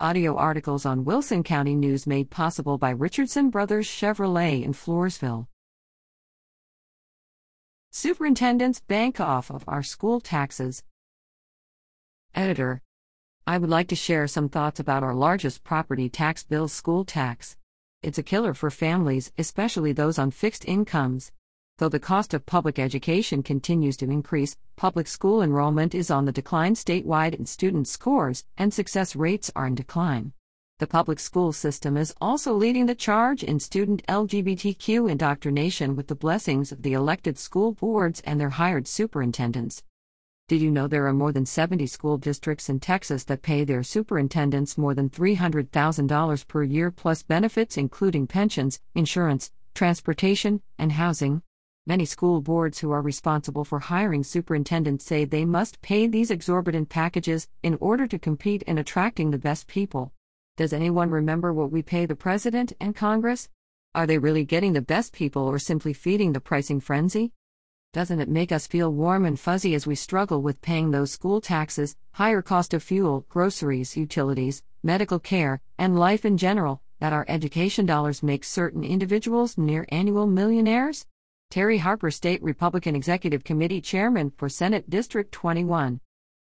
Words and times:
Audio 0.00 0.34
articles 0.34 0.84
on 0.84 1.04
Wilson 1.04 1.44
County 1.44 1.76
News 1.76 2.04
made 2.04 2.28
possible 2.28 2.78
by 2.78 2.90
Richardson 2.90 3.48
Brothers 3.48 3.86
Chevrolet 3.86 4.64
in 4.64 4.72
Floresville. 4.72 5.46
Superintendents 7.92 8.80
bank 8.80 9.20
off 9.20 9.52
of 9.52 9.62
our 9.68 9.84
school 9.84 10.18
taxes. 10.18 10.82
Editor 12.34 12.82
I 13.46 13.56
would 13.56 13.70
like 13.70 13.86
to 13.86 13.94
share 13.94 14.26
some 14.26 14.48
thoughts 14.48 14.80
about 14.80 15.04
our 15.04 15.14
largest 15.14 15.62
property 15.62 16.08
tax 16.08 16.42
bill 16.42 16.66
school 16.66 17.04
tax. 17.04 17.56
It's 18.02 18.18
a 18.18 18.24
killer 18.24 18.52
for 18.52 18.72
families, 18.72 19.30
especially 19.38 19.92
those 19.92 20.18
on 20.18 20.32
fixed 20.32 20.66
incomes. 20.66 21.30
Though 21.78 21.88
the 21.88 21.98
cost 21.98 22.34
of 22.34 22.46
public 22.46 22.78
education 22.78 23.42
continues 23.42 23.96
to 23.96 24.04
increase, 24.04 24.56
public 24.76 25.08
school 25.08 25.42
enrollment 25.42 25.92
is 25.92 26.08
on 26.08 26.24
the 26.24 26.30
decline 26.30 26.74
statewide 26.76 27.34
and 27.34 27.48
student 27.48 27.88
scores 27.88 28.44
and 28.56 28.72
success 28.72 29.16
rates 29.16 29.50
are 29.56 29.66
in 29.66 29.74
decline. 29.74 30.32
The 30.78 30.86
public 30.86 31.18
school 31.18 31.52
system 31.52 31.96
is 31.96 32.14
also 32.20 32.52
leading 32.52 32.86
the 32.86 32.94
charge 32.94 33.42
in 33.42 33.58
student 33.58 34.06
LGBTQ 34.06 35.10
indoctrination 35.10 35.96
with 35.96 36.06
the 36.06 36.14
blessings 36.14 36.70
of 36.70 36.82
the 36.82 36.92
elected 36.92 37.38
school 37.38 37.72
boards 37.72 38.20
and 38.20 38.40
their 38.40 38.50
hired 38.50 38.86
superintendents. 38.86 39.82
Did 40.46 40.62
you 40.62 40.70
know 40.70 40.86
there 40.86 41.08
are 41.08 41.12
more 41.12 41.32
than 41.32 41.46
70 41.46 41.88
school 41.88 42.18
districts 42.18 42.68
in 42.68 42.78
Texas 42.78 43.24
that 43.24 43.42
pay 43.42 43.64
their 43.64 43.82
superintendents 43.82 44.78
more 44.78 44.94
than 44.94 45.10
$300,000 45.10 46.46
per 46.46 46.62
year 46.62 46.92
plus 46.92 47.24
benefits, 47.24 47.76
including 47.76 48.28
pensions, 48.28 48.78
insurance, 48.94 49.50
transportation, 49.74 50.60
and 50.78 50.92
housing? 50.92 51.42
Many 51.86 52.06
school 52.06 52.40
boards 52.40 52.78
who 52.78 52.92
are 52.92 53.02
responsible 53.02 53.62
for 53.62 53.78
hiring 53.78 54.24
superintendents 54.24 55.04
say 55.04 55.26
they 55.26 55.44
must 55.44 55.82
pay 55.82 56.06
these 56.06 56.30
exorbitant 56.30 56.88
packages 56.88 57.46
in 57.62 57.76
order 57.78 58.06
to 58.06 58.18
compete 58.18 58.62
in 58.62 58.78
attracting 58.78 59.30
the 59.30 59.38
best 59.38 59.66
people. 59.66 60.10
Does 60.56 60.72
anyone 60.72 61.10
remember 61.10 61.52
what 61.52 61.70
we 61.70 61.82
pay 61.82 62.06
the 62.06 62.16
president 62.16 62.72
and 62.80 62.96
Congress? 62.96 63.50
Are 63.94 64.06
they 64.06 64.16
really 64.16 64.46
getting 64.46 64.72
the 64.72 64.80
best 64.80 65.12
people 65.12 65.42
or 65.42 65.58
simply 65.58 65.92
feeding 65.92 66.32
the 66.32 66.40
pricing 66.40 66.80
frenzy? 66.80 67.32
Doesn't 67.92 68.18
it 68.18 68.30
make 68.30 68.50
us 68.50 68.66
feel 68.66 68.90
warm 68.90 69.26
and 69.26 69.38
fuzzy 69.38 69.74
as 69.74 69.86
we 69.86 69.94
struggle 69.94 70.40
with 70.40 70.62
paying 70.62 70.90
those 70.90 71.10
school 71.10 71.42
taxes, 71.42 71.96
higher 72.12 72.40
cost 72.40 72.72
of 72.72 72.82
fuel, 72.82 73.26
groceries, 73.28 73.94
utilities, 73.94 74.62
medical 74.82 75.18
care, 75.18 75.60
and 75.78 75.98
life 75.98 76.24
in 76.24 76.38
general, 76.38 76.80
that 77.00 77.12
our 77.12 77.26
education 77.28 77.84
dollars 77.84 78.22
make 78.22 78.42
certain 78.42 78.84
individuals 78.84 79.58
near 79.58 79.84
annual 79.90 80.26
millionaires? 80.26 81.04
Terry 81.50 81.78
Harper, 81.78 82.10
State 82.10 82.42
Republican 82.42 82.96
Executive 82.96 83.44
Committee 83.44 83.80
Chairman 83.80 84.32
for 84.36 84.48
Senate 84.48 84.90
District 84.90 85.30
21. 85.30 86.00